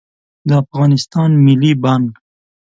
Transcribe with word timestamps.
د 0.47 0.49
افغانستان 0.63 1.29
ملي 1.45 1.71
بانګ 1.83 2.09